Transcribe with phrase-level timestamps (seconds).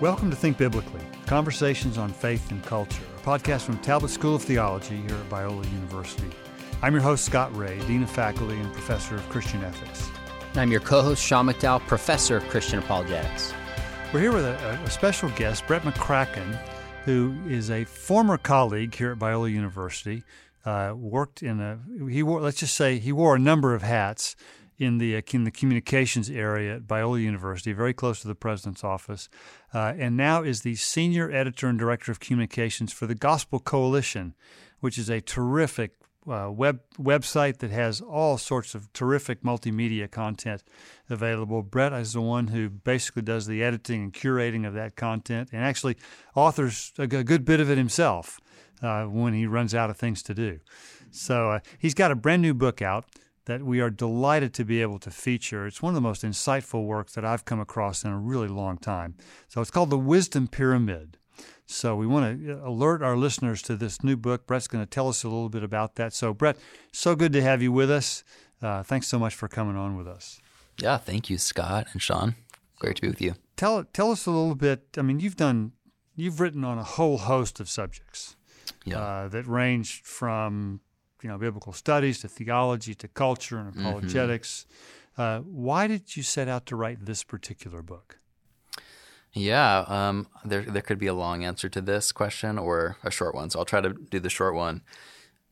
[0.00, 4.44] Welcome to Think Biblically Conversations on Faith and Culture, a podcast from Talbot School of
[4.44, 6.30] Theology here at Biola University.
[6.82, 10.08] I'm your host, Scott Rae, Dean of Faculty and Professor of Christian Ethics.
[10.50, 13.52] And I'm your co host, Sean McDowell, Professor of Christian Apologetics.
[14.12, 16.56] We're here with a, a special guest, Brett McCracken,
[17.04, 20.22] who is a former colleague here at Biola University.
[20.64, 24.36] Uh, worked in a, he wore, let's just say, he wore a number of hats
[24.78, 28.84] in the, uh, in the communications area at Biola University, very close to the president's
[28.84, 29.28] office,
[29.74, 34.34] uh, and now is the senior editor and director of communications for the Gospel Coalition,
[34.80, 35.92] which is a terrific
[36.28, 40.62] uh, web website that has all sorts of terrific multimedia content
[41.08, 41.62] available.
[41.62, 45.64] Brett is the one who basically does the editing and curating of that content, and
[45.64, 45.96] actually
[46.34, 48.40] authors a, good bit of it himself
[48.82, 50.60] uh, when he runs out of things to do.
[51.10, 53.06] So uh, he's got a brand new book out
[53.48, 55.66] that we are delighted to be able to feature.
[55.66, 58.76] It's one of the most insightful works that I've come across in a really long
[58.76, 59.14] time.
[59.48, 61.16] So it's called The Wisdom Pyramid.
[61.64, 64.46] So we want to alert our listeners to this new book.
[64.46, 66.12] Brett's going to tell us a little bit about that.
[66.12, 66.58] So, Brett,
[66.92, 68.22] so good to have you with us.
[68.60, 70.40] Uh, thanks so much for coming on with us.
[70.78, 72.34] Yeah, thank you, Scott and Sean.
[72.78, 73.34] Great to be with you.
[73.56, 74.84] Tell tell us a little bit.
[74.98, 75.72] I mean, you've done
[76.14, 78.36] you've written on a whole host of subjects
[78.84, 78.98] yeah.
[78.98, 80.80] uh, that range from
[81.22, 83.86] you know biblical studies to theology to culture and mm-hmm.
[83.86, 84.66] apologetics.
[85.16, 85.22] Mm-hmm.
[85.22, 88.18] Uh, why did you set out to write this particular book?
[89.32, 93.34] Yeah, um, there there could be a long answer to this question or a short
[93.34, 93.50] one.
[93.50, 94.82] So I'll try to do the short one.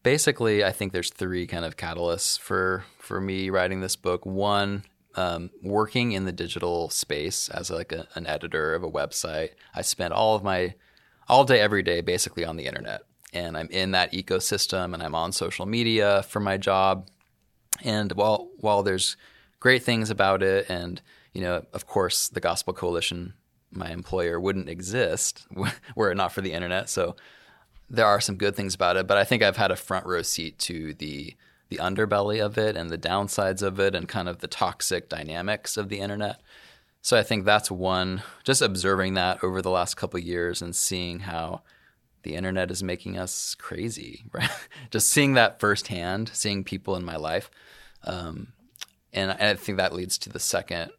[0.03, 4.25] Basically, I think there's three kind of catalysts for for me writing this book.
[4.25, 9.51] One, um, working in the digital space as like a, an editor of a website,
[9.75, 10.75] I spent all of my
[11.29, 13.03] all day every day basically on the internet
[13.37, 17.09] and I'm in that ecosystem and I'm on social media for my job.
[17.83, 19.17] And while while there's
[19.61, 21.01] great things about it, and
[21.33, 23.35] you know, of course, the Gospel Coalition,
[23.71, 25.47] my employer, wouldn't exist
[25.97, 26.89] were it not for the internet.
[26.89, 27.17] So
[27.89, 30.23] there are some good things about it, but I think I've had a front row
[30.23, 31.35] seat to the
[31.69, 35.77] the underbelly of it and the downsides of it and kind of the toxic dynamics
[35.77, 36.41] of the internet.
[37.03, 41.21] So I think that's one just observing that over the last couple years and seeing
[41.21, 41.63] how
[42.27, 44.51] the internet is making us crazy, right?
[44.91, 47.51] Just seeing that firsthand, seeing people in my life.
[48.03, 48.49] Um,
[49.13, 50.91] and I think that leads to the second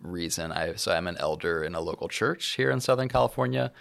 [0.00, 0.52] reason.
[0.52, 3.72] I so I'm an elder in a local church here in Southern California,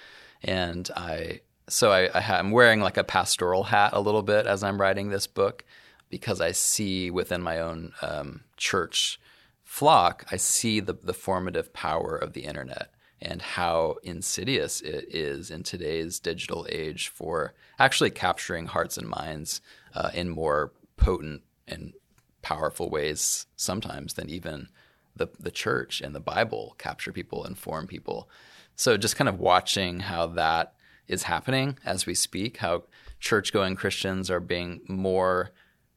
[0.43, 4.63] and I so I, I am wearing like a pastoral hat a little bit as
[4.63, 5.63] I'm writing this book
[6.09, 9.19] because I see within my own um, church
[9.63, 12.89] flock, I see the the formative power of the internet
[13.21, 19.61] and how insidious it is in today's digital age for actually capturing hearts and minds
[19.93, 21.93] uh, in more potent and
[22.41, 24.67] powerful ways sometimes than even
[25.15, 28.29] the, the church and the Bible capture people, inform people.
[28.75, 30.73] So just kind of watching how that
[31.07, 32.83] is happening as we speak, how
[33.19, 35.51] church going Christians are being more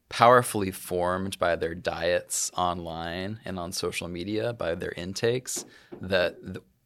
[0.09, 5.65] powerfully formed by their diets online and on social media, by their intakes,
[6.01, 6.37] that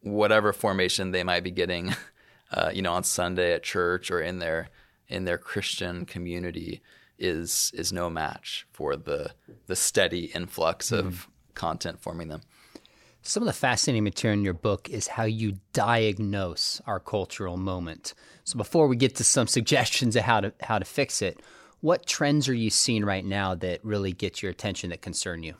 [0.03, 1.95] whatever formation they might be getting,
[2.51, 4.69] uh, you know, on Sunday at church or in their
[5.07, 6.81] in their Christian community
[7.17, 9.31] is is no match for the
[9.67, 10.99] the steady influx mm.
[10.99, 11.31] of mm-hmm.
[11.53, 12.41] content forming them.
[13.25, 18.13] Some of the fascinating material in your book is how you diagnose our cultural moment.
[18.43, 21.39] So before we get to some suggestions of how to how to fix it,
[21.79, 25.55] what trends are you seeing right now that really get your attention that concern you?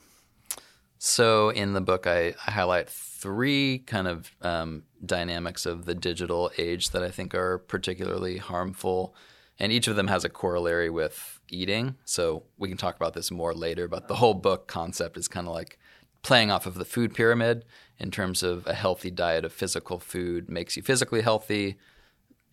[1.06, 6.50] So in the book, I, I highlight three kind of um, dynamics of the digital
[6.58, 9.14] age that I think are particularly harmful,
[9.60, 11.98] and each of them has a corollary with eating.
[12.06, 15.46] So we can talk about this more later, but the whole book concept is kind
[15.46, 15.78] of like
[16.22, 17.66] playing off of the food pyramid
[18.00, 21.76] in terms of a healthy diet of physical food makes you physically healthy,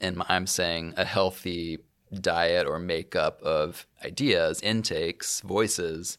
[0.01, 1.79] and I'm saying a healthy
[2.13, 6.19] diet or makeup of ideas, intakes, voices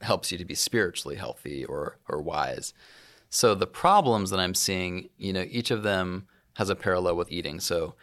[0.00, 2.72] helps you to be spiritually healthy or or wise.
[3.28, 7.30] So the problems that I'm seeing, you know, each of them has a parallel with
[7.30, 7.60] eating.
[7.60, 7.94] So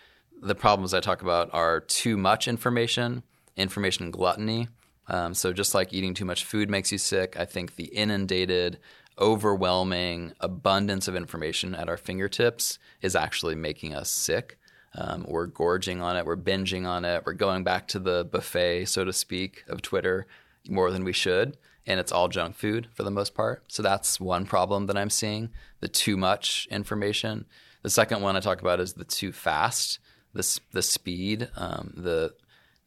[0.42, 3.24] the problems I talk about are too much information,
[3.58, 4.70] information gluttony.
[5.10, 8.80] Um, so just like eating too much food makes you sick, I think the inundated,
[9.20, 14.58] overwhelming abundance of information at our fingertips is actually making us sick.
[14.96, 18.86] Um, we're gorging on it, we're binging on it, we're going back to the buffet,
[18.86, 20.26] so to speak, of Twitter
[20.68, 21.58] more than we should
[21.88, 23.64] and it's all junk food for the most part.
[23.70, 25.50] So that's one problem that I'm seeing
[25.80, 27.46] the too much information.
[27.82, 30.00] The second one I talk about is the too fast,
[30.34, 32.34] the, the speed, um, the,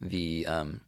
[0.02, 0.82] the, um,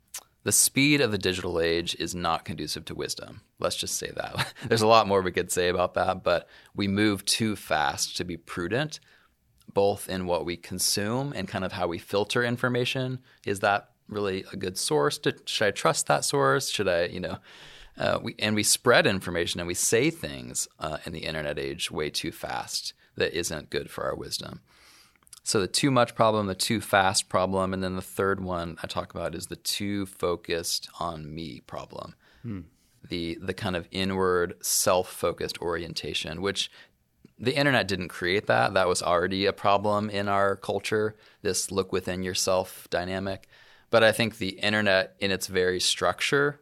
[0.44, 3.40] the speed of the digital age is not conducive to wisdom.
[3.58, 4.52] Let's just say that.
[4.68, 8.24] There's a lot more we could say about that, but we move too fast to
[8.24, 9.00] be prudent.
[9.72, 13.20] both in what we consume and kind of how we filter information.
[13.46, 15.18] Is that really a good source?
[15.18, 16.70] To, should I trust that source?
[16.70, 17.38] Should I, you know,
[17.98, 21.90] uh, we, and we spread information and we say things uh, in the internet age
[21.90, 24.60] way too fast that isn't good for our wisdom.
[25.44, 28.86] So the too much problem, the too fast problem, and then the third one I
[28.86, 32.14] talk about is the too focused on me problem.
[32.42, 32.60] Hmm.
[33.08, 36.70] The the kind of inward self focused orientation, which
[37.38, 38.74] the internet didn't create that.
[38.74, 41.16] That was already a problem in our culture.
[41.42, 43.48] This look within yourself dynamic.
[43.92, 46.58] But I think the internet, in its very structure,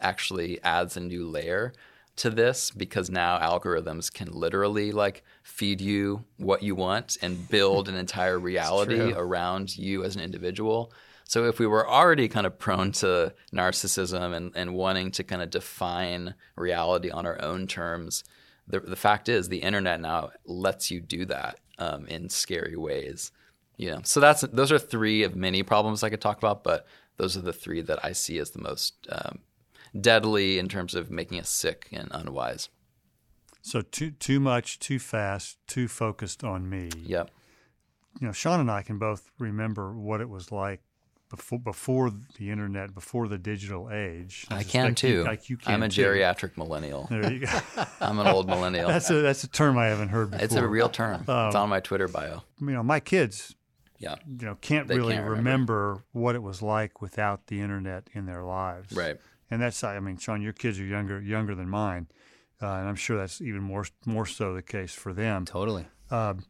[0.00, 1.74] actually adds a new layer
[2.16, 7.86] to this because now algorithms can literally like feed you what you want and build
[7.90, 10.90] an entire reality around you as an individual.
[11.24, 15.42] So if we were already kind of prone to narcissism and, and wanting to kind
[15.42, 18.24] of define reality on our own terms,
[18.66, 23.32] the, the fact is the internet now lets you do that um, in scary ways.
[23.80, 26.86] You know, so that's those are three of many problems I could talk about, but
[27.16, 29.38] those are the three that I see as the most um,
[29.98, 32.68] deadly in terms of making us sick and unwise.
[33.62, 36.90] So too too much, too fast, too focused on me.
[37.06, 37.30] Yep.
[38.20, 40.82] You know, Sean and I can both remember what it was like
[41.30, 44.44] before before the internet, before the digital age.
[44.50, 45.08] I, I can too.
[45.08, 46.02] You, like you can I'm a too.
[46.02, 47.06] geriatric millennial.
[47.08, 47.60] There you go.
[48.02, 48.88] I'm an old millennial.
[48.88, 50.44] that's a that's a term I haven't heard before.
[50.44, 51.24] It's a real term.
[51.26, 52.42] Um, it's on my Twitter bio.
[52.60, 53.56] You know, my kids.
[54.00, 54.16] Yeah.
[54.26, 55.74] You know, can't They really can't remember.
[55.92, 56.04] remember.
[56.12, 58.92] what it was like without the internet in their lives.
[58.92, 59.18] Right.
[59.50, 62.08] And that's I mean, Sean, your kids are younger younger than mine,
[62.62, 65.44] uh, and I'm sure that's even more more so the case for them.
[65.44, 65.86] Totally.
[66.10, 66.44] Um,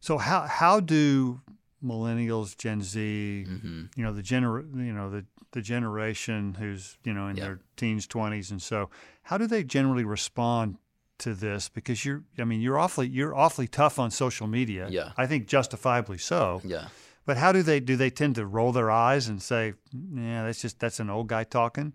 [0.00, 1.40] so how how do
[1.84, 3.82] millennials, Gen Z, Mm-hmm.
[3.96, 7.44] you know the gener you know the the generation who's you know in Yeah.
[7.44, 8.90] their teens, twenties, and so
[9.22, 10.76] how do they generally respond
[11.18, 11.68] to this?
[11.68, 14.88] Because you're I mean you're awfully you're awfully tough on social media.
[14.90, 15.12] Yeah.
[15.16, 16.60] I think justifiably so.
[16.64, 16.88] Yeah.
[17.24, 20.62] But how do they do they tend to roll their eyes and say, "Yeah, that's
[20.62, 21.94] just that's an old guy talking,"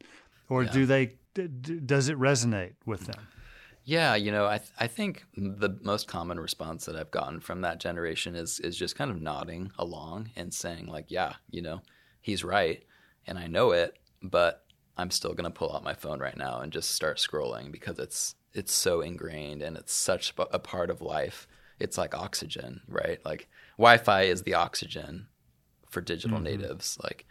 [0.50, 0.72] or Yeah.
[0.72, 3.28] do they d- does it resonate with them?
[3.84, 7.62] Yeah, you know, I th- I think the most common response that I've gotten from
[7.62, 11.82] that generation is is just kind of nodding along and saying like, yeah, you know,
[12.20, 12.84] he's right,
[13.26, 14.66] and I know it, but
[14.98, 18.36] I'm still gonna pull out my phone right now and just start scrolling because it's
[18.54, 21.48] it's so ingrained and it's such a part of life.
[21.80, 23.20] It's like oxygen, right?
[23.26, 23.48] Like
[23.78, 25.28] Wi-Fi is the oxygen
[25.90, 27.26] for digital natives, like.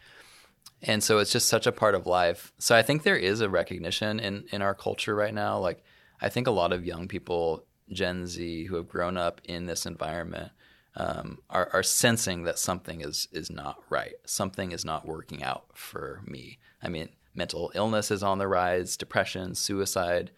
[0.82, 2.52] And so it's just such a part of life.
[2.58, 5.58] So I think there is a recognition in, in our culture right now.
[5.58, 5.84] Like,
[6.22, 9.84] I think a lot of young people, Gen Z, who have grown up in this
[9.84, 10.52] environment,
[10.96, 14.14] um, are, are sensing that something is is not right.
[14.24, 16.58] Something is not working out for me.
[16.82, 20.30] I mean, mental illness is on the rise, depression, suicide.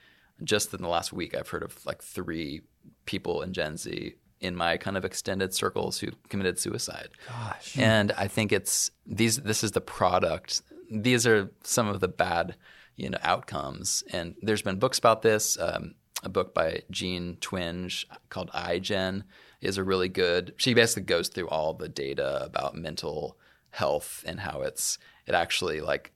[0.43, 2.63] Just in the last week, I've heard of like three
[3.07, 7.11] people in Gen Z in my kind of extended circles who committed suicide.
[7.29, 7.79] Gosh.
[7.79, 9.37] And I think it's these.
[9.37, 10.63] This is the product.
[10.91, 12.57] These are some of the bad,
[12.97, 14.03] you know, outcomes.
[14.13, 15.59] And there's been books about this.
[15.59, 15.95] Um,
[16.25, 19.25] a book by Jean Twenge called iGen
[19.61, 20.55] is a really good.
[20.57, 23.39] She basically goes through all the data about mental
[23.71, 26.13] health and how it's it actually like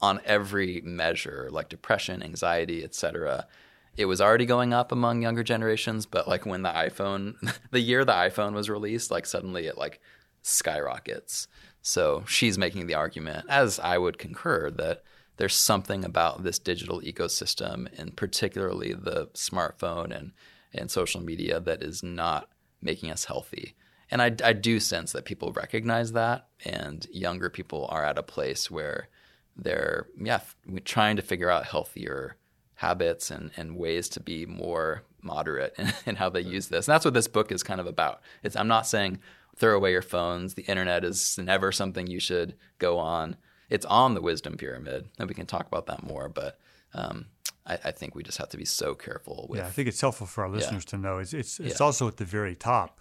[0.00, 3.46] on every measure, like depression, anxiety, etc.
[3.96, 7.34] It was already going up among younger generations, but like when the iPhone,
[7.70, 10.00] the year the iPhone was released, like suddenly it like
[10.42, 11.48] skyrockets.
[11.82, 15.02] So she's making the argument, as I would concur, that
[15.36, 20.32] there's something about this digital ecosystem, and particularly the smartphone and,
[20.74, 22.48] and social media, that is not
[22.82, 23.74] making us healthy.
[24.10, 28.22] And I, I do sense that people recognize that, and younger people are at a
[28.22, 29.08] place where
[29.56, 32.36] they're yeah f- trying to figure out healthier
[32.74, 36.88] habits and, and ways to be more moderate in, in how they use this.
[36.88, 38.20] And that's what this book is kind of about.
[38.42, 39.18] It's I'm not saying
[39.56, 40.54] throw away your phones.
[40.54, 43.36] The internet is never something you should go on.
[43.68, 46.28] It's on the wisdom pyramid, and we can talk about that more.
[46.28, 46.58] But
[46.94, 47.26] um,
[47.66, 50.00] I, I think we just have to be so careful with Yeah, I think it's
[50.00, 51.18] helpful for our listeners to know.
[51.18, 53.00] It's it's, it's also at the very top.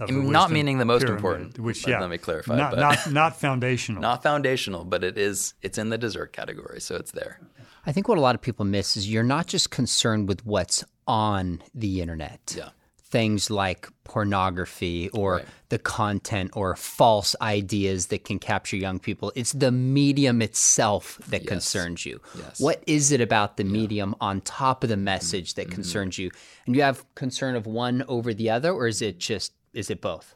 [0.00, 1.58] Of the Not meaning the most pyramid, important.
[1.60, 4.02] Which Let- yeah, let me clarify, Not but- not not foundational.
[4.02, 5.54] not foundational, but it is.
[5.62, 7.38] It's in the dessert category, so it's there.
[7.86, 10.82] I think what a lot of people miss is you're not just concerned with what's
[11.06, 12.54] on the internet.
[12.56, 12.70] Yeah.
[12.98, 15.44] Things like pornography or Right.
[15.68, 19.30] the content or false ideas that can capture young people.
[19.36, 21.48] It's the medium itself that Yes.
[21.48, 22.20] concerns you.
[22.36, 22.58] Yes.
[22.58, 25.68] What is it about the medium on top of the message Mm-hmm.
[25.68, 26.30] that concerns you?
[26.66, 30.00] And you have concern of one over the other, or is it just, is it
[30.00, 30.34] both?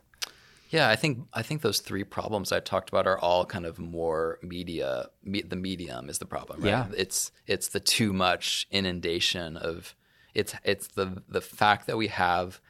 [0.71, 3.79] Yeah, I think I think those three problems I talked about are all kind of
[3.79, 5.09] more media.
[5.25, 6.69] Me, the medium is the problem, right?
[6.69, 6.87] Yeah.
[6.97, 9.95] It's it's the too much inundation of
[10.35, 12.61] it's it's the the fact that we have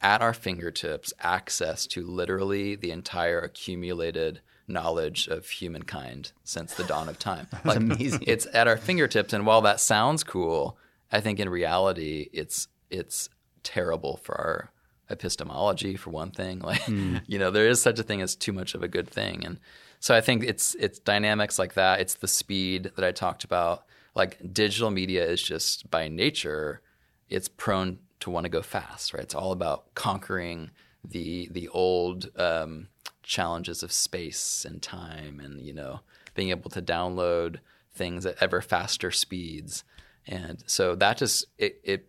[0.00, 7.08] at our fingertips access to literally the entire accumulated knowledge of humankind since the dawn
[7.08, 7.46] of time.
[7.64, 8.24] Like, amazing.
[8.26, 10.76] It's at our fingertips, and while that sounds cool,
[11.12, 13.28] I think in reality, it's it's
[13.62, 14.70] terrible for our
[15.10, 16.60] epistemology, for one thing.
[16.64, 17.22] Like, mm.
[17.26, 19.58] you know, there is such a thing as too much of a good thing, and
[20.00, 22.00] so I think it's it's dynamics like that.
[22.00, 23.84] It's the speed that I talked about.
[24.14, 26.80] Like digital media is just by nature,
[27.28, 29.22] it's prone to want to go fast, right?
[29.22, 30.70] It's all about conquering
[31.04, 32.88] the the old um,
[33.22, 36.00] challenges of space and time, and you know,
[36.34, 37.58] being able to download
[37.94, 39.84] things at ever faster speeds.
[40.26, 42.08] And so that just it, it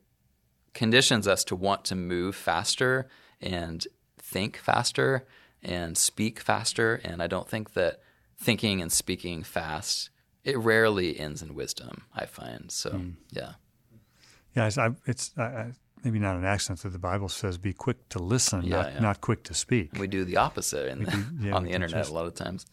[0.76, 3.08] conditions us to want to move faster
[3.42, 3.88] and
[4.20, 5.26] think faster
[5.64, 7.02] and speak faster.
[7.04, 8.02] And I don't think that
[8.38, 10.12] thinking and speaking fast
[10.44, 12.04] it rarely ends in wisdom.
[12.14, 12.92] I find so.
[12.92, 13.14] Mm.
[13.32, 13.54] Yeah.
[14.56, 15.72] Yeah, it's, I, it's I,
[16.04, 19.00] maybe not an accident that the Bible says be quick to listen, yeah, not, yeah.
[19.00, 19.98] not quick to speak.
[19.98, 22.68] We do the opposite in, do, yeah, on the internet just, a lot of times.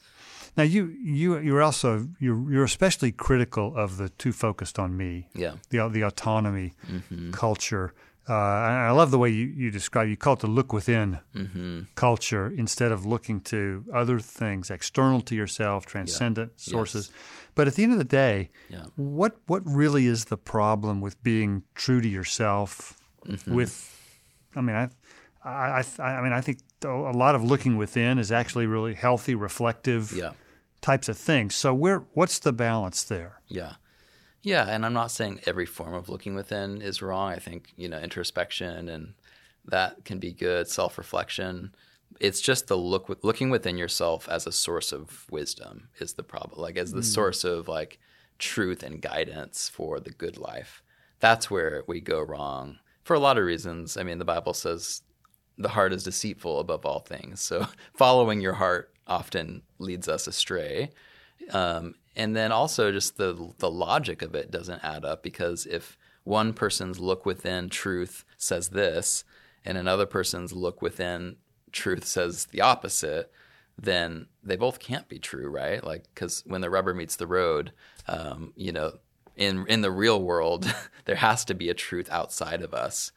[0.56, 5.28] Now you you you're also you're you're especially critical of the too focused on me.
[5.34, 5.54] Yeah.
[5.70, 7.30] The the autonomy mm-hmm.
[7.30, 7.94] culture.
[8.28, 10.08] Uh, I love the way you, you describe.
[10.08, 11.80] You call it the look within mm-hmm.
[11.96, 16.72] culture instead of looking to other things external to yourself, transcendent yeah.
[16.72, 17.10] sources.
[17.10, 17.18] Yes.
[17.56, 18.84] But at the end of the day, yeah.
[18.94, 22.96] what what really is the problem with being true to yourself?
[23.26, 23.54] Mm-hmm.
[23.54, 23.72] With,
[24.54, 24.88] I mean, I,
[25.44, 29.34] I, I, I mean, I think a lot of looking within is actually really healthy,
[29.34, 30.32] reflective yeah.
[30.82, 31.54] Types of things.
[31.54, 33.40] So where what's the balance there?
[33.48, 33.74] Yeah.
[34.42, 37.32] Yeah, and I'm not saying every form of looking within is wrong.
[37.32, 39.14] I think, you know, introspection and
[39.66, 41.74] that can be good, self-reflection.
[42.18, 46.60] It's just the look looking within yourself as a source of wisdom is the problem.
[46.60, 47.04] Like as the mm.
[47.04, 48.00] source of like
[48.38, 50.82] truth and guidance for the good life.
[51.20, 53.96] That's where we go wrong for a lot of reasons.
[53.96, 55.02] I mean, the Bible says
[55.56, 57.40] the heart is deceitful above all things.
[57.40, 60.90] So following your heart often leads us astray.
[61.50, 65.96] Um, and then also just the the logic of it doesn't add up because if
[66.24, 69.24] one person's look within truth says this
[69.64, 71.36] and another person's look within
[71.72, 73.32] truth says the opposite,
[73.78, 75.82] then they both can't be true, right?
[75.82, 77.72] Like because when the rubber meets the road,
[78.06, 78.98] um, you know,
[79.36, 80.72] in in the real world,
[81.06, 83.10] there has to be a truth outside of us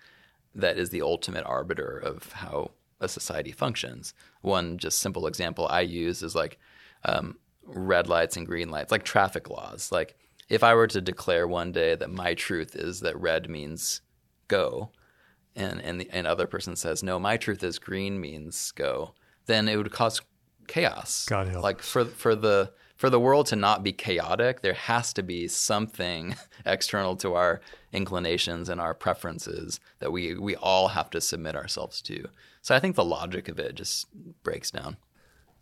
[0.54, 4.14] that is the ultimate arbiter of how a society functions.
[4.42, 6.58] One just simple example I use is like
[7.04, 9.92] um, red lights and green lights, like traffic laws.
[9.92, 10.16] Like
[10.50, 14.02] if I were to declare one day that my truth is that red means
[14.48, 14.92] go,
[15.56, 19.14] and and the and other person says no, my truth is green means go,
[19.46, 20.22] then it would cause
[20.68, 21.26] chaos.
[21.26, 21.64] God help.
[21.64, 25.48] Like for for the for the world to not be chaotic, there has to be
[25.48, 26.36] something
[26.66, 27.62] external to our
[27.92, 32.28] inclinations and our preferences that we we all have to submit ourselves to.
[32.62, 34.08] So I think the logic of it just
[34.44, 34.98] breaks down.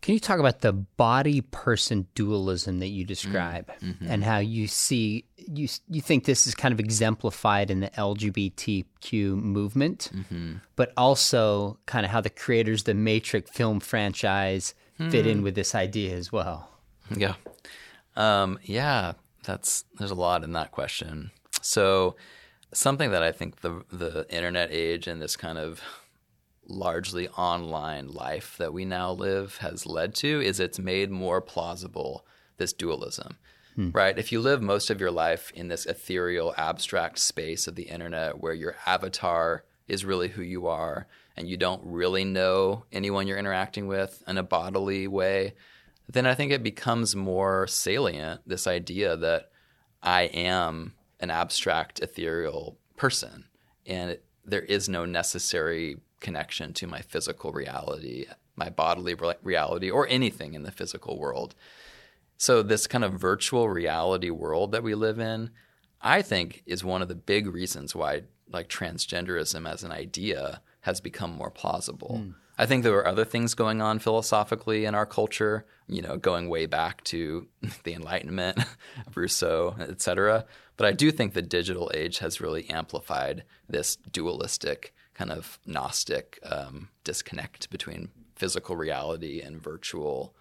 [0.02, 4.12] Can you talk about the body person dualism that you describe mm, mm-hmm.
[4.12, 9.42] and how you see you you think this is kind of exemplified in the LGBTQ
[9.42, 10.56] movement, mm-hmm.
[10.76, 15.10] but also kind of how the creators the Matrix film franchise mm.
[15.10, 15.44] fit in hmm.
[15.46, 16.73] with this idea as well?
[17.16, 17.36] Yeah.
[18.16, 21.32] Um, yeah, that's there's a lot in that question.
[21.62, 22.16] So
[22.74, 25.82] something that I think the the internet age and this kind of
[26.68, 32.26] largely online life that we now live has led to is it's made more plausible
[32.58, 33.38] this dualism.
[33.76, 33.90] Hmm.
[33.92, 34.18] Right?
[34.18, 38.40] If you live most of your life in this ethereal abstract space of the internet
[38.40, 43.38] where your avatar is really who you are and you don't really know anyone you're
[43.38, 45.54] interacting with in a bodily way,
[46.08, 49.52] then I think it becomes more salient this idea that
[50.02, 53.46] I am an abstract, ethereal person,
[53.86, 60.08] and it, there is no necessary connection to my physical reality, my bodily reality, or
[60.08, 61.56] anything in the physical world.
[62.38, 65.52] So, this kind of virtual reality world that we live in,
[66.02, 71.00] I think, is one of the big reasons why, like, transgenderism as an idea has
[71.00, 72.20] become more plausible.
[72.22, 72.36] Mm.
[72.58, 76.50] I think there were other things going on philosophically in our culture, you know, going
[76.50, 77.48] way back to
[77.84, 78.60] the Enlightenment,
[79.16, 80.46] Rousseau, et cetera.
[80.78, 86.40] But I do think the digital age has really amplified this dualistic kind of Gnostic
[86.44, 90.34] um, disconnect between physical reality and virtual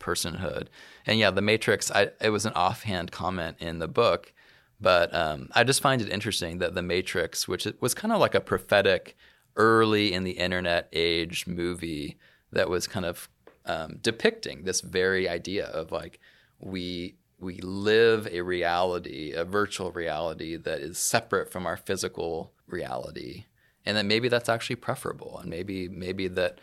[0.00, 0.68] personhood.
[1.06, 4.32] And yeah, the Matrix, I, it was an offhand comment in the book,
[4.80, 8.34] but um, I just find it interesting that the Matrix, which was kind of like
[8.34, 9.16] a prophetic
[9.56, 12.16] early in the internet age movie
[12.52, 13.28] that was kind of
[13.64, 16.20] um, depicting this very idea of like
[16.60, 23.44] we we live a reality, a virtual reality that is separate from our physical reality.
[23.84, 26.58] and that maybe that's actually preferable, and maybe maybe that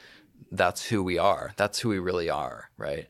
[0.51, 1.53] that's who we are.
[1.55, 3.07] That's who we really are, right?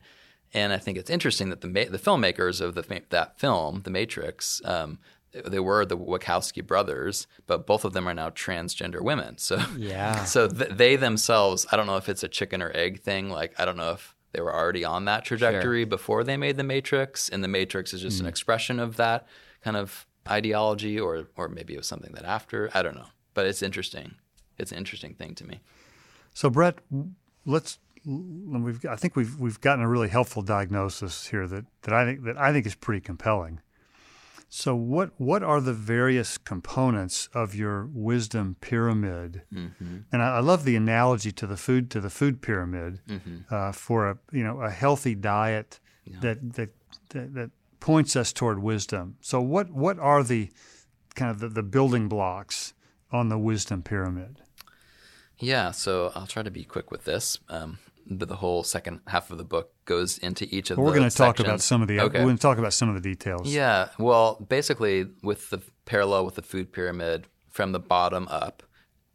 [0.54, 4.62] And I think it's interesting that the the filmmakers of the that film, The Matrix,
[4.66, 5.00] um,
[5.46, 9.38] they were the Wachowski brothers, but both of them are now transgender women.
[9.38, 13.02] So yeah, so th- they themselves, I don't know if it's a chicken or egg
[13.02, 13.30] thing.
[13.30, 15.88] Like I don't know if they were already on that trajectory sure.
[15.88, 18.22] before they made The Matrix, and The Matrix is just mm.
[18.22, 19.28] an expression of that
[19.64, 22.70] kind of ideology, or or maybe it was something that after.
[22.74, 24.16] I don't know, but it's interesting.
[24.58, 25.62] It's an interesting thing to me.
[26.34, 26.80] So Brett,
[27.46, 32.06] let's we've I think we've we've gotten a really helpful diagnosis here that, that I
[32.06, 33.62] think that I think is pretty compelling.
[34.56, 39.42] So what what are the various components of your wisdom pyramid?
[39.52, 39.98] Mm-hmm.
[40.12, 43.38] And I, I, love the analogy to the food to the food pyramid mm-hmm.
[43.50, 46.18] uh, for a you know a healthy diet yeah.
[46.22, 46.70] that, that,
[47.10, 49.16] that that points us toward wisdom.
[49.22, 50.52] So what what are the
[51.16, 52.76] kind of the, the building blocks
[53.12, 54.40] on the wisdom pyramid?
[55.40, 57.40] Yeah, so I'll try to be quick with this.
[57.50, 57.80] Um,
[58.10, 60.98] but the whole second half of the book goes into each of well, the we're
[60.98, 62.20] going to talk about some of the okay.
[62.20, 63.48] we're going to talk about some of the details.
[63.48, 68.64] Yeah well basically with the parallel with the food pyramid from the bottom up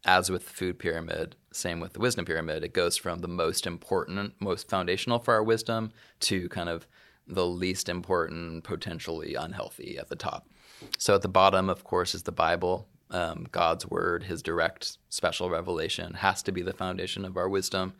[0.05, 3.67] as with the food pyramid same with the wisdom pyramid it goes from the most
[3.67, 6.87] important most foundational for our wisdom to kind of
[7.27, 10.49] the least important potentially unhealthy at the top.
[10.97, 12.87] So at the bottom of course is the bible.
[13.11, 17.93] Um, god's word his direct special revelation has to be the foundation of our wisdom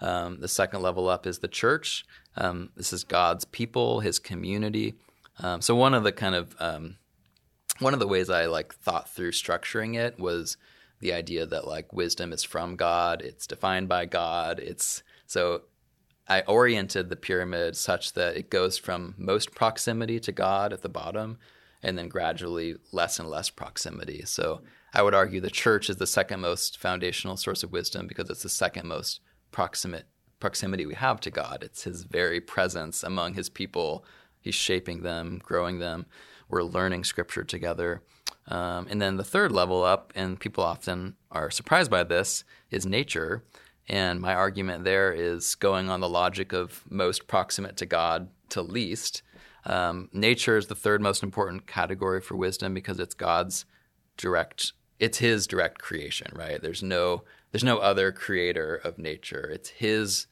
[0.00, 2.04] um, the second level up is the church.
[2.36, 4.94] Um, this is God's people, His community.
[5.38, 6.96] Um, so one of the kind of um,
[7.78, 10.56] one of the ways I like thought through structuring it was
[11.00, 14.60] the idea that like wisdom is from God, it's defined by God.
[14.60, 15.62] It's so
[16.28, 20.88] I oriented the pyramid such that it goes from most proximity to God at the
[20.88, 21.38] bottom,
[21.82, 24.22] and then gradually less and less proximity.
[24.26, 24.60] So
[24.94, 28.42] I would argue the church is the second most foundational source of wisdom because it's
[28.42, 30.06] the second most proximate
[30.40, 31.62] proximity we have to God.
[31.62, 34.04] It's His very presence among His people.
[34.40, 36.06] He's shaping them, growing them.
[36.48, 38.02] We're learning Scripture together.
[38.48, 42.86] Um, and then the third level up, and people often are surprised by this, is
[42.86, 43.44] nature.
[43.88, 48.62] And my argument there is going on the logic of most proximate to God to
[48.62, 49.22] least.
[49.66, 53.66] Um, nature is the third most important category for wisdom because it's God's
[54.16, 56.60] direct, it's His direct creation, right?
[56.60, 59.48] There's no there's no other creator of nature.
[59.52, 60.26] It's his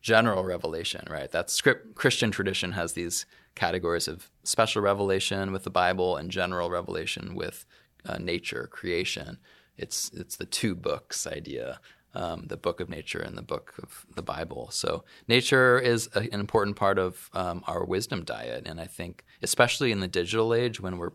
[0.00, 1.30] general revelation, right?
[1.30, 6.70] That's script, Christian tradition has these categories of special revelation with the Bible and general
[6.70, 7.64] revelation with
[8.04, 9.38] uh, nature, creation.
[9.76, 11.80] It's it's the two books idea,
[12.14, 14.68] um, the book of nature and the book of the Bible.
[14.70, 19.24] So nature is a, an important part of um, our wisdom diet, and I think
[19.42, 21.12] especially in the digital age when we're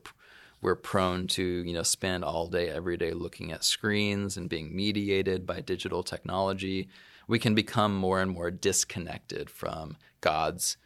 [0.62, 4.76] we're prone to you know spend all day every day looking at screens and being
[4.76, 6.88] mediated by digital technology
[7.28, 10.78] we can become more and more disconnected from god's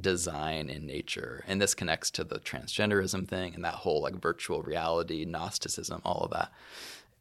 [0.00, 1.44] design in nature.
[1.46, 6.22] And this connects to the transgenderism thing and that whole like virtual reality gnosticism all
[6.22, 6.52] of that.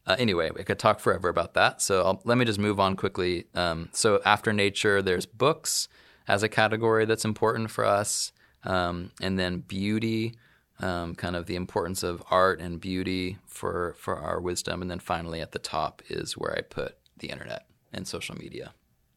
[0.07, 1.81] Uh, anyway we could talk forever about that.
[1.81, 3.45] So I'll, let me just move on quickly.
[3.55, 5.87] Um, so after nature there's books
[6.27, 8.31] as a category that's important for us.
[8.63, 10.35] Um, and then beauty
[10.79, 14.99] um, kind of the importance of art and beauty for for our wisdom, and then
[14.99, 18.73] finally at the top is where I put the internet and social media.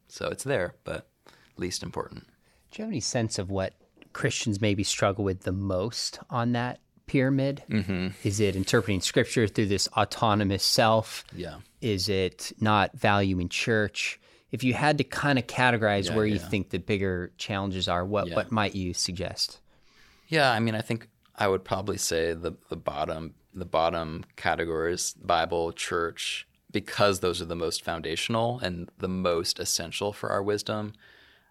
[0.08, 1.08] So it's there, but
[1.56, 2.26] least important.
[2.70, 3.74] Do you have any sense of what
[4.12, 7.62] Christians maybe struggle with the most on that pyramid?
[7.68, 8.08] Mm-hmm.
[8.22, 11.24] Is it interpreting scripture through this autonomous self?
[11.34, 11.56] Yeah.
[11.80, 14.20] Is it not valuing church?
[14.50, 16.34] If you had to kind of categorize yeah, where yeah.
[16.34, 18.36] you think the bigger challenges are, what, yeah.
[18.36, 19.58] what might you suggest?
[20.28, 25.14] Yeah, I mean, I think I would probably say the the bottom the bottom categories
[25.14, 30.92] Bible, church, because those are the most foundational and the most essential for our wisdom.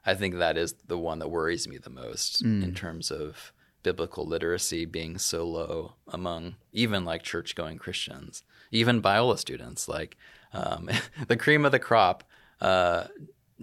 [0.06, 2.64] I think that is the one that worries me the most mm.
[2.64, 3.52] in terms of
[3.84, 9.88] biblical literacy being so low among even like church going Christians, even Biola students.
[9.88, 10.18] Like
[10.54, 10.90] um,
[11.28, 12.24] the cream of the crop
[12.62, 13.06] uh,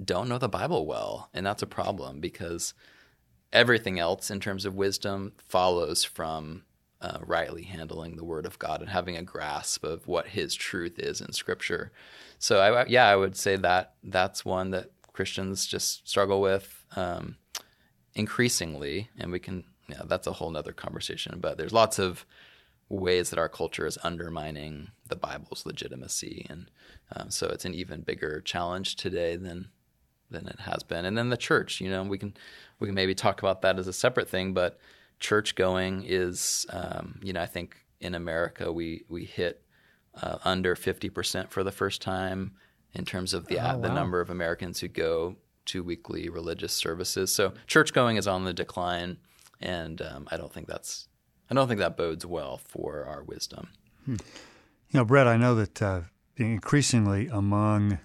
[0.03, 2.75] don't know the Bible well, and that's a problem because
[3.55, 6.65] everything else in terms of wisdom follows from
[7.01, 10.99] uh, rightly handling the Word of God and having a grasp of what His truth
[10.99, 11.93] is in Scripture.
[12.39, 17.37] So, I, yeah, I would say that that's one that Christians just struggle with um,
[18.15, 19.65] increasingly, and we can.
[19.87, 21.41] Yeah, that's a whole nother conversation.
[21.41, 22.25] But there's lots of
[22.89, 26.71] ways that our culture is undermining the Bible's legitimacy, and
[27.15, 29.69] um, so it's an even bigger challenge today than
[30.31, 31.05] than it has been.
[31.05, 32.35] And then the church, you know, we can
[32.81, 34.79] we can maybe talk about that as a separate thing, but
[35.21, 39.63] church going is, um, you know, I think in America we we hit
[40.21, 42.53] uh, under 50% for the first time
[42.93, 47.35] in terms of the, oh, the number of Americans who go to weekly religious services.
[47.35, 49.17] So church going is on the decline,
[49.61, 51.09] and um, I don't think that's
[51.51, 53.69] I don't think that bodes well for our wisdom.
[54.05, 54.17] Hmm.
[54.91, 56.03] You know, Brett, I know that uh,
[56.37, 57.99] increasingly among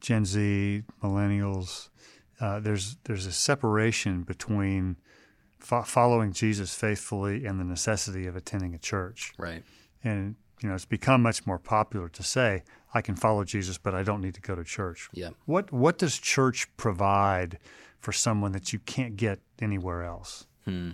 [0.00, 1.88] Gen Z, millennials,
[2.40, 4.96] uh, there's there's a separation between
[5.58, 9.32] fo- following Jesus faithfully and the necessity of attending a church.
[9.38, 9.62] Right.
[10.04, 13.94] And you know, it's become much more popular to say, I can follow Jesus, but
[13.94, 15.08] I don't need to go to church.
[15.12, 15.30] Yeah.
[15.46, 17.58] What what does church provide
[18.00, 20.46] for someone that you can't get anywhere else?
[20.64, 20.92] Hmm.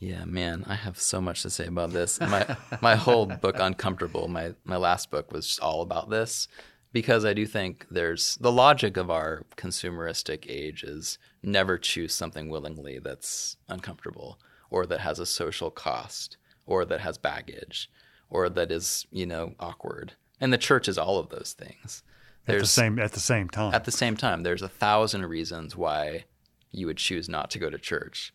[0.00, 2.20] Yeah, man, I have so much to say about this.
[2.20, 6.48] My my whole book, Uncomfortable, my my last book was just all about this
[6.94, 12.48] because I do think there's the logic of our consumeristic age is never choose something
[12.48, 14.38] willingly that's uncomfortable
[14.70, 17.90] or that has a social cost or that has baggage
[18.30, 20.12] or that is, you know, awkward.
[20.40, 22.04] And the church is all of those things.
[22.46, 23.74] There's, at the same at the same time.
[23.74, 26.26] At the same time, there's a thousand reasons why
[26.70, 28.32] you would choose not to go to church.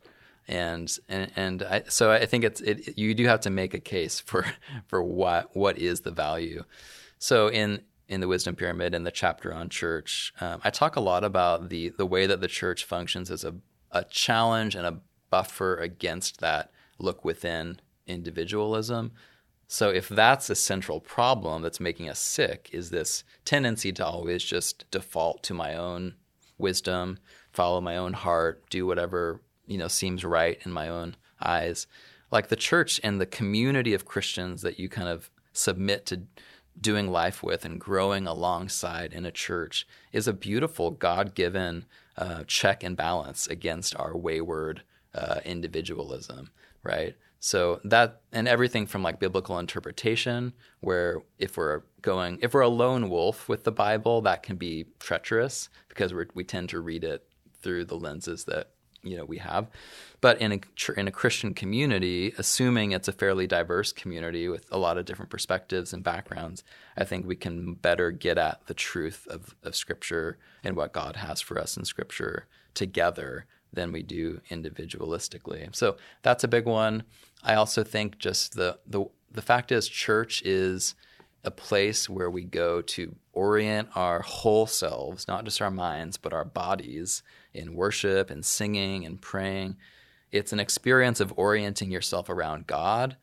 [0.50, 3.80] And and, and I, so I think it's it, you do have to make a
[3.80, 4.46] case for
[4.88, 6.66] for what what is the value.
[7.20, 11.02] So in in the wisdom pyramid in the chapter on church, um, I talk a
[11.02, 13.56] lot about the the way that the church functions as a
[13.92, 19.12] a challenge and a buffer against that look within individualism
[19.72, 24.44] so if that's a central problem that's making us sick, is this tendency to always
[24.44, 26.16] just default to my own
[26.58, 27.20] wisdom,
[27.54, 31.86] follow my own heart, do whatever, you know, seems right in my own eyes.
[32.32, 36.24] Like the church and the community of Christians that you kind of submit to
[36.82, 41.86] doing life with and growing alongside in a church is a beautiful God-given
[42.18, 46.52] uh, check and balance against our wayward uh, individualism,
[46.84, 47.16] right?
[47.40, 52.68] So that and everything from like biblical interpretation, where if we're going, if we're a
[52.70, 57.04] lone wolf with the Bible, that can be treacherous because we we tend to read
[57.04, 57.26] it
[57.62, 58.72] through the lenses that
[59.04, 59.68] you know we have.
[60.22, 60.60] But in a
[61.00, 65.32] in a Christian community, assuming it's a fairly diverse community with a lot of different
[65.32, 66.64] perspectives and backgrounds,
[66.98, 71.18] I think we can better get at the truth of, of Scripture and what God
[71.18, 75.74] has for us in Scripture together than we do individualistically.
[75.76, 77.04] So that's a big one.
[77.44, 80.96] I also think just the the the fact is church is
[81.44, 86.34] a place where we go to orient our whole selves, not just our minds, but
[86.34, 87.24] our bodies
[87.60, 89.78] in worship and singing and praying.
[90.32, 93.18] It's an experience of orienting yourself around God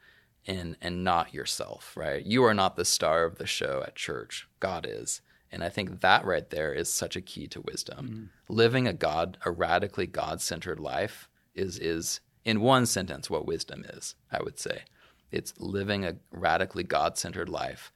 [0.47, 2.25] and and not yourself, right?
[2.25, 4.47] You are not the star of the show at church.
[4.61, 5.21] God is.
[5.51, 8.31] And I think that right there is such a key to wisdom.
[8.49, 8.55] Mm.
[8.55, 14.15] Living a God, a radically God-centered life is is in one sentence what wisdom is,
[14.31, 14.83] I would say.
[15.31, 17.93] It's living a radically God-centered life.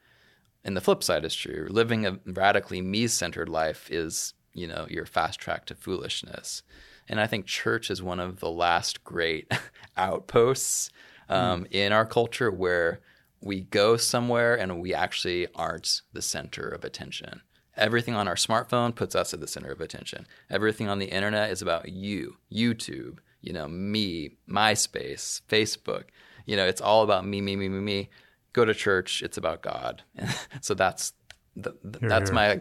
[0.64, 1.68] And the flip side is true.
[1.70, 6.62] Living a radically me-centered life is, you know, your fast track to foolishness.
[7.08, 9.50] And I think church is one of the last great
[9.96, 10.90] outposts
[11.28, 11.72] um, mm.
[11.72, 13.00] in our culture where
[13.40, 17.40] we go somewhere and we actually aren't the center of attention.
[17.76, 20.26] Everything on our smartphone puts us at the center of attention.
[20.50, 26.04] Everything on the internet is about you, YouTube, you know, me, MySpace, Facebook.
[26.44, 28.10] You know, it's all about me, me, me, me, me.
[28.52, 30.02] Go to church, it's about God.
[30.60, 31.12] so that's
[31.56, 32.60] the, the, that's my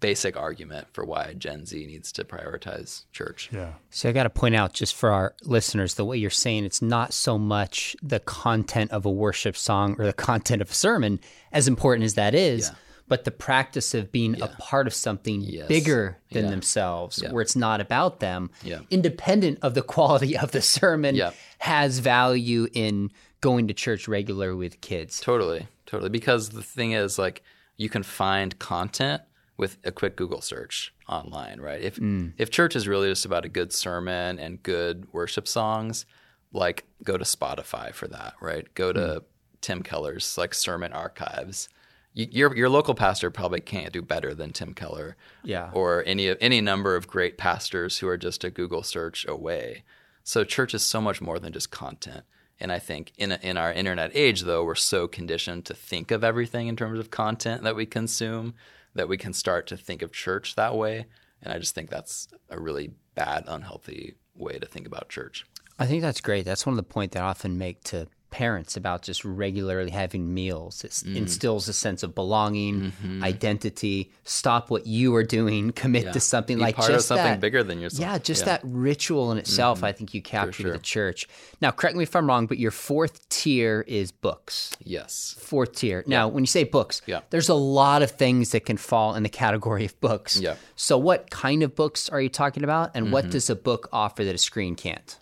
[0.00, 3.50] basic argument for why Gen Z needs to prioritize church.
[3.52, 3.72] Yeah.
[3.90, 6.82] So I got to point out just for our listeners, the way you're saying it's
[6.82, 11.20] not so much the content of a worship song or the content of a sermon,
[11.52, 12.68] as important as that is.
[12.68, 12.74] Yeah.
[13.08, 14.44] But the practice of being yeah.
[14.44, 15.66] a part of something yes.
[15.66, 16.50] bigger than yeah.
[16.50, 18.50] themselves, where it's not about them,
[18.90, 21.18] independent of the quality of the sermon,
[21.58, 25.20] has value in going to church regular with kids.
[25.20, 26.10] Totally, totally.
[26.10, 27.42] Because the thing is, like,
[27.78, 29.22] you can find content
[29.58, 31.82] with a quick Google search online, right?
[31.82, 32.32] If mm.
[32.38, 36.06] if church is really just about a good sermon and good worship songs,
[36.52, 38.72] like go to Spotify for that, right?
[38.74, 39.24] Go to mm.
[39.60, 41.68] Tim Keller's like sermon archives.
[42.14, 46.60] your your local pastor probably can't do better than Tim Keller, yeah, or any any
[46.60, 49.82] number of great pastors who are just a Google search away.
[50.22, 52.24] So church is so much more than just content.
[52.60, 56.10] And I think in a, in our internet age, though, we're so conditioned to think
[56.10, 58.54] of everything in terms of content that we consume
[58.98, 61.06] that we can start to think of church that way.
[61.40, 65.46] And I just think that's a really bad, unhealthy way to think about church.
[65.78, 66.44] I think that's great.
[66.44, 70.34] That's one of the points that I often make to parents about just regularly having
[70.34, 70.84] meals.
[70.84, 71.16] It Mm.
[71.16, 73.24] instills a sense of belonging, Mm-hmm.
[73.24, 74.10] identity.
[74.24, 76.12] Stop what you are doing, commit Yeah.
[76.12, 77.40] to something Be like part of just something that.
[77.40, 78.00] bigger than yourself.
[78.00, 78.58] Yeah, just Yeah.
[78.58, 78.68] Mm-hmm.
[78.68, 80.72] that ritual in itself, I think you captured sure.
[80.72, 81.26] the church.
[81.60, 84.72] Now, correct me if I'm wrong, but your fourth tier is books.
[84.84, 85.34] Yes.
[85.38, 86.04] Fourth tier.
[86.06, 87.20] Now, when you say books, Yeah.
[87.30, 90.38] there's a lot of things that can fall in the category of books.
[90.38, 90.56] Yeah.
[90.76, 93.12] So, what kind of books are you talking about, and Mm-hmm.
[93.14, 95.16] what does a book offer that a screen can't?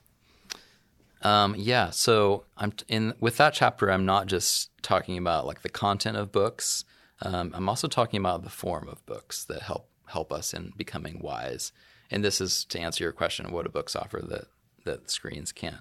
[1.26, 1.90] Um, yeah.
[1.90, 3.90] So I'm in with that chapter.
[3.90, 6.84] I'm not just talking about like the content of books.
[7.20, 11.18] Um, I'm also talking about the form of books that help help us in becoming
[11.20, 11.72] wise.
[12.12, 14.44] And this is to answer your question: what do books offer that
[14.84, 15.80] that screens can't?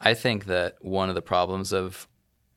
[0.00, 2.08] I think that one of the problems of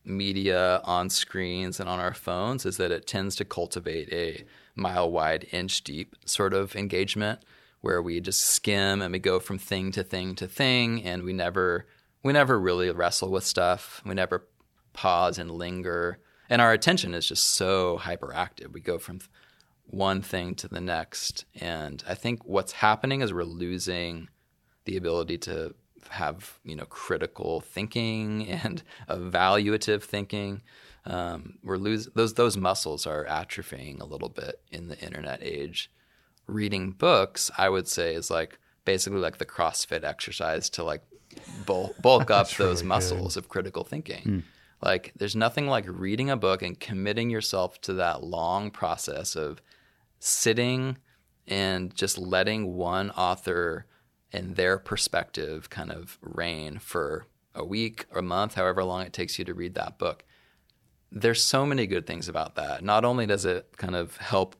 [0.03, 4.43] media on screens and on our phones is that it tends to cultivate a
[4.75, 7.45] mile wide, inch deep sort of engagement
[7.81, 11.33] where we just skim and we go from thing to thing to thing and we
[11.33, 11.85] never
[12.23, 14.01] we never really wrestle with stuff.
[14.05, 14.47] We never
[14.93, 16.19] pause and linger.
[16.49, 18.73] And our attention is just so hyperactive.
[18.73, 19.19] We go from
[19.86, 21.45] one thing to the next.
[21.55, 24.29] And I think what's happening is we're losing
[24.86, 25.75] the ability to
[26.10, 30.62] have you know critical thinking and evaluative thinking.
[31.05, 35.91] Um, we're losing those those muscles are atrophying a little bit in the internet age.
[36.47, 41.03] Reading books, I would say, is like basically like the CrossFit exercise to like
[41.65, 44.23] bulk, bulk up those muscles of critical thinking.
[44.23, 44.39] Hmm.
[44.82, 49.62] Like, there's nothing like reading a book and committing yourself to that long process of
[50.19, 50.97] sitting
[51.47, 53.86] and just letting one author
[54.32, 57.25] and their perspective kind of reign for
[57.56, 60.23] a week or a month, however long it takes you to read that book.
[61.12, 62.84] There's so many good things about that.
[62.84, 64.56] Not only does it kind of help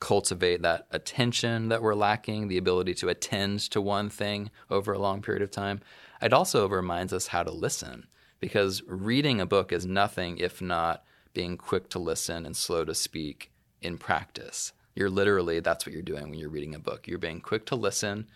[0.00, 4.98] cultivate that attention that we're lacking, the ability to attend to one thing over a
[4.98, 5.80] long period of time,
[6.20, 8.06] it also reminds us how to listen
[8.40, 12.94] because reading a book is nothing if not being quick to listen and slow to
[12.94, 14.72] speak in practice.
[14.94, 17.06] You're literally, that's what you're doing when you're reading a book.
[17.06, 18.26] You're being quick to listen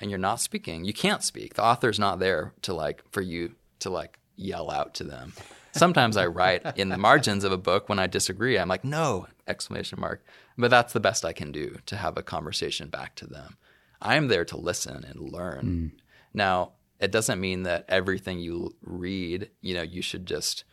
[0.00, 0.84] and you're not speaking.
[0.84, 1.54] You can't speak.
[1.54, 5.32] The author's not there to like, for you to like yell out to them.
[5.72, 8.58] Sometimes I write in the margins of a book when I disagree.
[8.58, 10.24] I'm like, no, exclamation mark.
[10.58, 13.56] But that's the best I can do to have a conversation back to them.
[14.00, 15.60] I'm there to listen and learn.
[15.60, 15.86] Hmm.
[16.34, 20.64] Now, it doesn't mean that everything you read, you know, you should just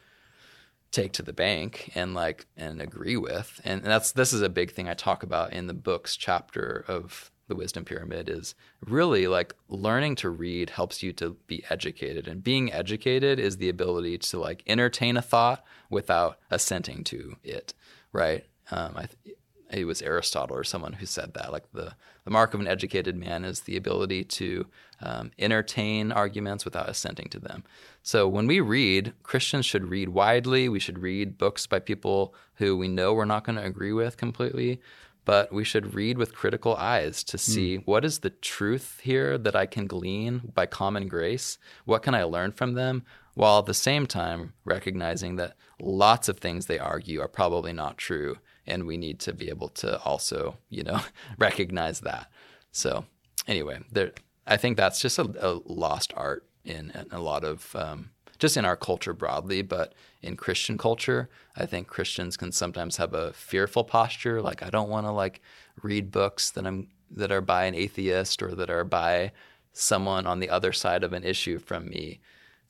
[0.92, 3.62] take to the bank and like and agree with.
[3.64, 7.32] And that's this is a big thing I talk about in the books chapter of
[7.50, 12.44] the wisdom pyramid is really like learning to read helps you to be educated and
[12.44, 17.74] being educated is the ability to like entertain a thought without assenting to it
[18.12, 18.46] right?
[18.72, 19.38] Um, I th-
[19.72, 21.94] it was Aristotle or someone who said that like the,
[22.26, 24.66] the mark of an educated man is the ability to
[25.02, 27.64] um, entertain arguments without assenting to them.
[28.02, 30.70] So when we read Christians should read widely.
[30.70, 34.18] We should read books by people who we know we're not going to agree with
[34.18, 34.82] completely
[35.30, 39.56] but we should read with critical eyes to see what is the truth here that
[39.56, 41.60] I can glean by common grace?
[41.86, 43.04] What can I learn from them?
[43.36, 48.00] While at the same time recognizing that lots of things they argue are probably not
[48.00, 51.00] true, and we need to be able to also, you know,
[51.38, 52.32] recognize that.
[52.72, 53.06] So,
[53.48, 54.14] anyway, there,
[54.48, 58.58] I think that's just a, a lost art in, in a lot of um, just
[58.58, 63.34] in our culture broadly, but in Christian culture, I think Christians can sometimes have a
[63.34, 64.42] fearful posture.
[64.42, 65.42] Like, I don't want to like
[65.84, 69.32] read books that I'm that are by an atheist or that are by
[69.74, 72.20] someone on the other side of an issue from me.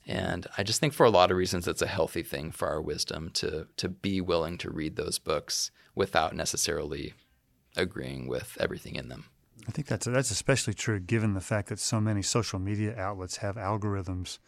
[0.08, 2.82] And I just think for a lot of reasons, it's a healthy thing for our
[2.82, 7.13] wisdom to to be willing to read those books without necessarily
[7.77, 9.25] agreeing with everything in them.
[9.67, 13.38] I think that's that's especially true given the fact that so many social media outlets
[13.38, 14.39] have algorithms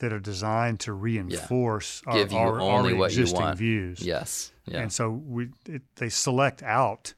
[0.00, 4.00] that are designed to reinforce our, you our what you existing views.
[4.02, 4.52] Yes.
[4.66, 4.80] Yeah.
[4.80, 7.14] And so we it, they select out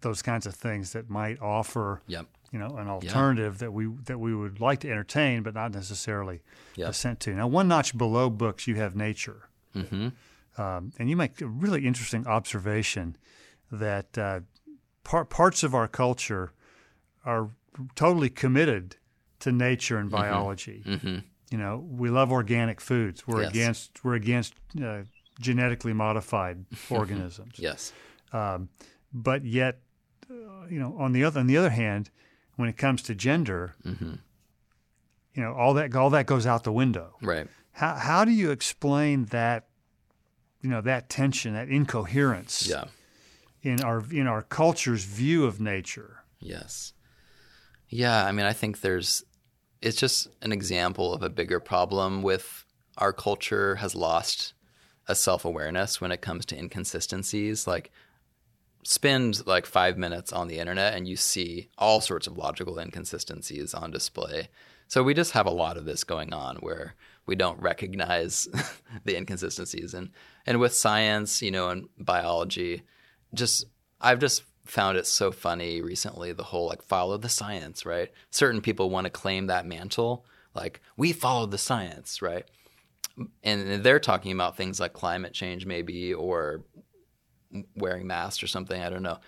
[0.00, 2.26] those kinds of things that might offer Yep.
[2.52, 6.40] you know an alternative that we that we would like to entertain but not necessarily
[6.76, 6.88] Yep.
[6.90, 7.34] assent to.
[7.34, 10.08] Now, one notch below books, you have nature, Mm-hmm.
[10.60, 13.16] um, and you make a really interesting observation
[13.72, 14.40] that uh,
[15.04, 16.52] par- parts of our culture
[17.24, 17.50] are
[17.96, 18.96] totally committed
[19.40, 20.82] to nature and biology.
[20.86, 21.18] Mm-hmm.
[21.54, 23.28] You know, we love organic foods.
[23.28, 23.50] We're Yes.
[23.50, 25.02] against we're against uh,
[25.38, 27.54] genetically modified organisms.
[27.58, 27.92] Yes.
[28.32, 28.68] Um,
[29.12, 29.78] but yet,
[30.28, 32.10] uh, you know, on the other on the other hand,
[32.56, 34.14] when it comes to gender, Mm-hmm.
[35.34, 37.14] you know, all that all that goes out the window.
[37.22, 37.46] Right.
[37.70, 39.68] How how do you explain that?
[40.60, 42.86] You know, that tension, that incoherence Yeah.
[43.62, 46.24] in our in our culture's view of nature.
[46.40, 46.94] Yes.
[47.88, 49.22] Yeah, I mean, I think there's
[49.84, 52.64] it's just an example of a bigger problem with
[52.96, 54.54] our culture has lost
[55.06, 57.66] a self awareness when it comes to inconsistencies.
[57.66, 57.92] Like,
[58.82, 63.74] spend like five minutes on the internet and you see all sorts of logical inconsistencies
[63.74, 64.48] on display.
[64.88, 66.94] So we just have a lot of this going on where
[67.26, 68.48] we don't recognize
[69.04, 70.10] the inconsistencies and
[70.46, 72.82] and with science, you know, and biology,
[73.34, 73.66] just
[74.00, 78.10] I've just found it so funny recently the whole like follow the science, right?
[78.30, 80.24] Certain people want to claim that mantle,
[80.54, 82.44] like we follow the science, right?
[83.42, 86.64] And they're talking about things like climate change maybe or
[87.76, 89.18] wearing masks or something, I don't know.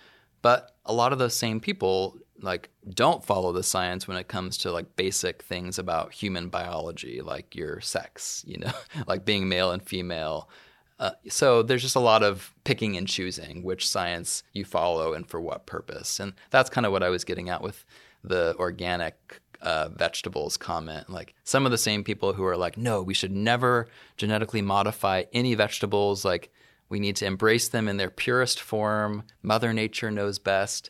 [0.41, 4.57] But a lot of those same people like don't follow the science when it comes
[4.59, 8.71] to like basic things about human biology, like your sex, you know,
[9.07, 10.49] like being male and female.
[10.99, 15.29] Uh, so there's just a lot of picking and choosing which science you follow and
[15.29, 17.85] for what purpose, and that's kind of what I was getting at with
[18.23, 21.09] the organic uh, vegetables comment.
[21.09, 25.23] Like some of the same people who are like, no, we should never genetically modify
[25.33, 26.25] any vegetables.
[26.25, 26.51] Like
[26.89, 29.23] we need to embrace them in their purest form.
[29.41, 30.89] Mother Nature knows best.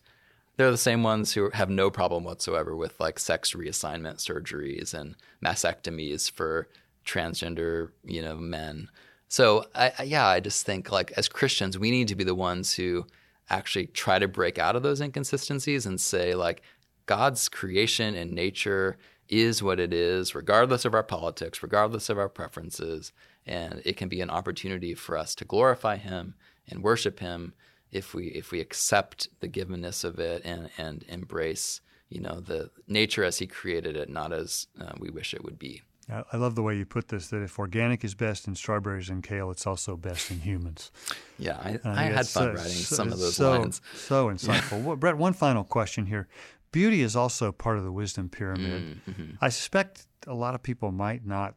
[0.55, 5.15] They're the same ones who have no problem whatsoever with like sex reassignment surgeries and
[5.43, 6.67] mastectomies for
[7.05, 8.89] transgender, you know, men.
[9.27, 12.35] So I, I, yeah, I just think like as Christians, we need to be the
[12.35, 13.05] ones who
[13.49, 16.61] actually try to break out of those inconsistencies and say like
[17.05, 18.97] God's creation and nature
[19.29, 23.11] is what it is, regardless of our politics, regardless of our preferences.
[23.45, 26.35] And it can be an opportunity for us to glorify Him
[26.67, 27.53] and worship Him
[27.91, 32.69] if we if we accept the givenness of it and and embrace you know the
[32.87, 35.81] nature as He created it, not as uh, we wish it would be.
[36.09, 37.27] I love the way you put this.
[37.27, 40.91] That if organic is best in strawberries and kale, it's also best in humans.
[41.37, 43.81] Yeah, I, uh, I had fun writing so, some of those so, lines.
[43.95, 44.83] So insightful.
[44.83, 46.27] well, Brett, one final question here.
[46.71, 48.99] Beauty is also part of the wisdom pyramid.
[49.09, 49.31] Mm-hmm.
[49.41, 51.55] I suspect a lot of people might not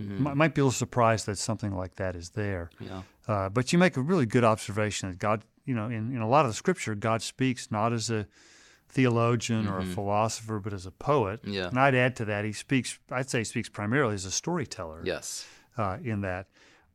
[0.00, 0.36] mm-hmm.
[0.36, 2.70] might be a little surprised that something like that is there.
[2.80, 3.02] Yeah.
[3.26, 6.28] Uh, but you make a really good observation that God, you know, in, in a
[6.28, 8.26] lot of the scripture, God speaks not as a
[8.88, 9.72] theologian mm-hmm.
[9.72, 9.92] or a mm-hmm.
[9.92, 11.40] philosopher, but as a poet.
[11.44, 11.68] Yeah.
[11.68, 15.02] And I'd add to that, he speaks, I'd say he speaks primarily as a storyteller.
[15.04, 15.46] Yes.
[15.76, 16.48] Uh, in that.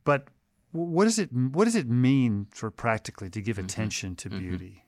[0.04, 0.28] But
[0.72, 3.66] what does it what does it mean for practically to give mm-hmm.
[3.66, 4.38] attention to mm-hmm.
[4.38, 4.84] beauty?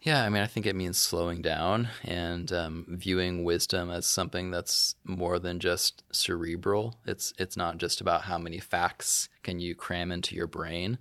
[0.00, 4.50] Yeah, I mean, I think it means slowing down and um, viewing wisdom as something
[4.50, 6.96] that's more than just cerebral.
[7.04, 10.98] It's it's not just about how many facts can you cram into your brain.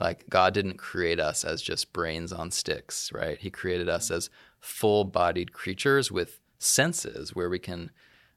[0.00, 3.38] Like God didn't create us as just brains on sticks, right?
[3.38, 4.30] He created us as
[4.60, 7.90] full-bodied creatures with senses where we can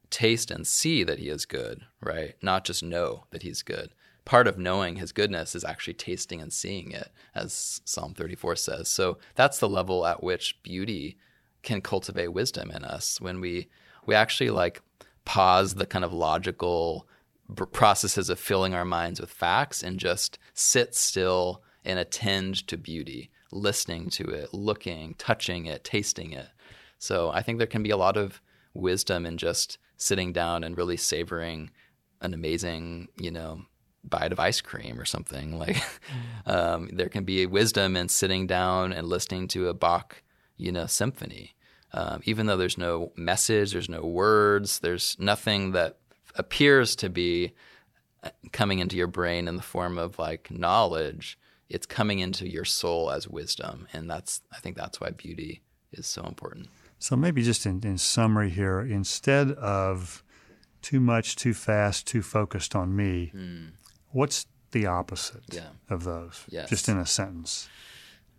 [0.10, 2.36] taste and see that He is good, right?
[2.42, 3.92] Not just know that He's good
[4.28, 8.90] part of knowing his goodness is actually tasting and seeing it, as Psalm 34 says.
[8.90, 11.18] So that's the level at which beauty
[11.64, 13.70] can cultivate wisdom in us when we
[14.06, 14.82] we actually like
[15.24, 17.08] pause the kind of logical
[17.56, 23.30] processes of filling our minds with facts and just sit still and attend to beauty,
[23.52, 26.48] listening to it, looking, touching it, tasting it.
[27.00, 28.42] So I think there can be a lot of
[28.74, 31.72] wisdom in just sitting down and really savoring
[32.22, 33.62] an amazing, you know,
[34.04, 35.58] bite of ice cream or something.
[35.58, 35.82] Like
[36.46, 40.22] um, there can be wisdom in sitting down and listening to a Bach,
[40.58, 41.56] you know, symphony.
[41.94, 45.98] Um, even though there's no message, there's no words, there's nothing that
[46.38, 47.54] appears to be
[48.24, 51.38] uh, coming into your brain in the form of like knowledge.
[51.70, 56.08] It's coming into your soul as wisdom, and that's I think that's why beauty is
[56.08, 56.70] so important.
[57.00, 60.24] So maybe just in, in summary here, instead of
[60.82, 63.72] too much, too fast, too focused on me, mm.
[64.12, 65.70] What's the opposite yeah.
[65.90, 66.44] of those?
[66.50, 66.70] Yes.
[66.70, 67.70] Just in a sentence.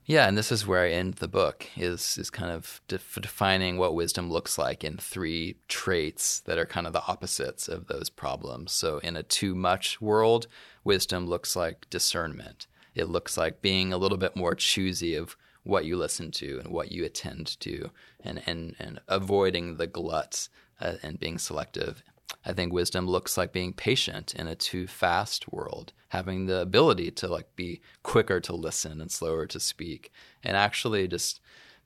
[0.09, 3.77] Yeah, and this is where I end the book is is kind of def- defining
[3.77, 8.09] what wisdom looks like in three traits that are kind of the opposites of those
[8.09, 8.73] problems.
[8.73, 10.47] So in a too much world,
[10.83, 12.67] wisdom looks like discernment.
[12.95, 16.73] It looks like being a little bit more choosy of what you listen to and
[16.73, 17.91] what you attend to,
[18.25, 20.49] and and and avoiding the gluts
[20.81, 22.03] uh, and being selective.
[22.45, 27.11] I think wisdom looks like being patient in a too fast world, having the ability
[27.13, 30.13] to like be quicker to listen and slower to speak,
[30.43, 31.41] and actually just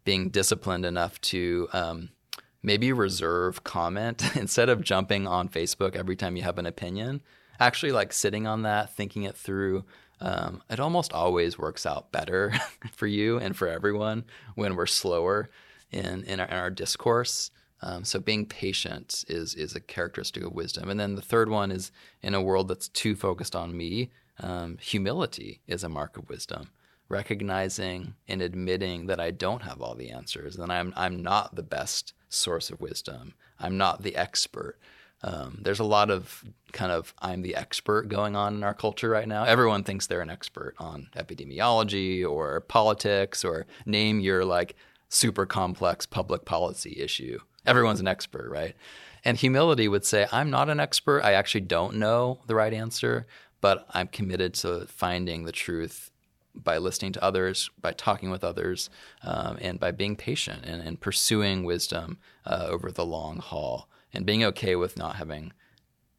[0.05, 2.11] being disciplined enough to um,
[2.63, 7.23] maybe reserve comment instead of jumping on Facebook every time you have an opinion.
[7.61, 9.85] Actually, like sitting on that, thinking it through.
[10.21, 12.53] Um, it almost always works out better
[12.93, 14.25] for you and for everyone
[14.55, 15.51] when we're slower
[15.91, 17.51] in in our, in our discourse.
[17.83, 20.89] Um, so being patient is is a characteristic of wisdom.
[20.89, 21.91] And then the third one is
[22.23, 24.11] in a world that's too focused on me,
[24.41, 26.71] um, humility is a mark of wisdom.
[27.09, 31.63] Recognizing and admitting that I don't have all the answers, and I'm I'm not the
[31.63, 33.35] best source of wisdom.
[33.59, 34.79] I'm not the expert.
[35.25, 39.11] Um, there's a lot of kind of I'm the expert going on in our culture
[39.11, 39.45] right now.
[39.45, 44.75] Everyone thinks they're an expert on epidemiology or politics or name your like
[45.09, 47.39] super complex public policy issue.
[47.67, 48.75] Everyone's an expert, right?
[49.25, 51.23] And humility would say, I'm not an expert.
[51.23, 53.27] I actually don't know the right answer,
[53.61, 56.11] but I'm committed to finding the truth
[56.55, 58.91] by listening to others, by talking with others,
[59.23, 64.27] um, and by being patient and, and pursuing wisdom uh, over the long haul and
[64.27, 65.53] being okay with not having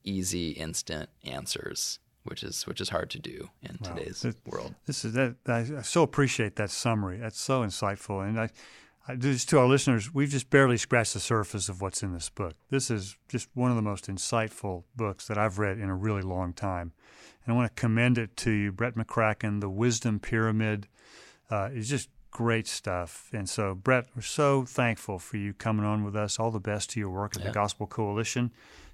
[0.03, 1.99] easy, instant answers.
[2.25, 3.93] Which is which is hard to do in wow.
[3.93, 4.75] today's world.
[4.85, 7.17] This is that I so appreciate that summary.
[7.17, 8.49] That's so insightful, and I
[9.17, 12.55] just to our listeners, we've just barely scratched the surface of what's in this book.
[12.69, 16.21] This is just one of the most insightful books that I've read in a really
[16.21, 16.93] long time.
[17.45, 19.59] And I want to commend it to you, Brett McCracken.
[19.59, 20.87] The Wisdom Pyramid
[21.51, 23.29] uh, is just great stuff.
[23.33, 26.39] And so, Brett, we're so thankful for you coming on with us.
[26.39, 27.49] All the best to your work at yeah.
[27.49, 28.51] the Gospel Coalition.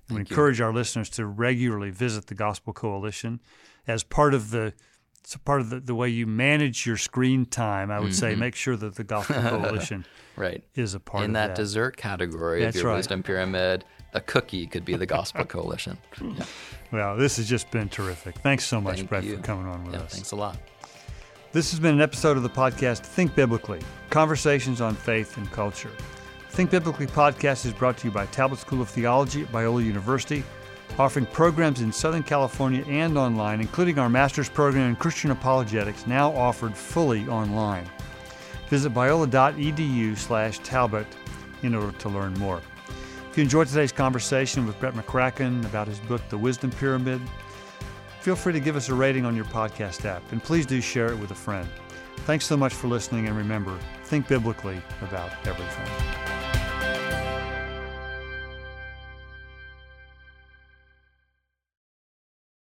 [0.08, 0.66] And we encourage you.
[0.66, 3.40] our listeners to regularly visit the Gospel Coalition
[3.88, 4.74] as part of the
[5.20, 7.92] it's a part of the, the way you manage your screen time.
[7.92, 8.14] I would mm-hmm.
[8.14, 10.06] say make sure that the Gospel Coalition
[10.36, 10.64] right.
[10.76, 12.98] is a part in that, In that, dessert category That's of your right.
[12.98, 13.86] wisdom pyramid.
[14.14, 15.98] A cookie could be the Gospel Coalition.
[16.20, 16.46] Yeah.
[16.92, 18.36] Well, this has just been terrific.
[18.38, 19.38] Thanks so much, Thank Brett, you.
[19.38, 20.14] for coming on with yeah, us.
[20.14, 20.58] Thanks a lot.
[21.52, 25.92] This has been an episode of the podcast Think Biblically Conversations on Faith and Culture.
[26.50, 30.44] Think Biblically podcast is brought to you by Talbot School of Theology at Biola University
[31.00, 36.32] offering programs in Southern California and online, including our master's program in Christian apologetics, now
[36.36, 37.90] offered fully online.
[38.68, 41.08] Visit biola.edu slash Talbot
[41.64, 42.62] in order to learn more.
[43.32, 47.22] If you enjoyed today's conversation with Brett McCracken about his book, The Wisdom Pyramid,
[48.20, 51.12] feel free to give us a rating on your podcast app, and please do share
[51.12, 51.68] it with a friend.
[52.26, 56.39] Thanks so much for listening, and remember, think biblically about everything.